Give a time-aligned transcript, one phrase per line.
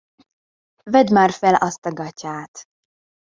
[0.83, 2.65] Vedd már fel azt a gatyát!